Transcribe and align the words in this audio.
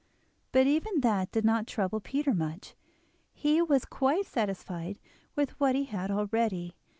But 0.51 0.65
even 0.65 1.01
that 1.01 1.31
did 1.31 1.45
not 1.45 1.67
trouble 1.67 1.99
Peter 1.99 2.33
much; 2.33 2.73
he 3.35 3.61
was 3.61 3.85
quite 3.85 4.25
satisfied 4.25 4.97
with 5.35 5.51
what 5.59 5.75
he 5.75 5.83
had 5.83 6.09
already. 6.09 6.75